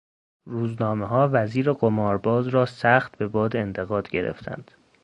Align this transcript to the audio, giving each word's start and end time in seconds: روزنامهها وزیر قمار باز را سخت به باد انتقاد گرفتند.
روزنامهها 0.45 1.29
وزیر 1.33 1.73
قمار 1.73 2.17
باز 2.17 2.47
را 2.47 2.65
سخت 2.65 3.17
به 3.17 3.27
باد 3.27 3.55
انتقاد 3.55 4.09
گرفتند. 4.09 4.71